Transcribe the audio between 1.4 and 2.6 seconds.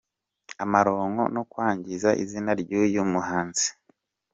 kwangiza izina